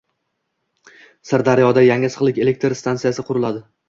Sirdaryoda 1.31 1.83
yangi 1.87 2.09
issiqlik 2.13 2.39
elektr 2.47 2.75
stansiyasi 2.81 3.27
quriladi 3.29 3.63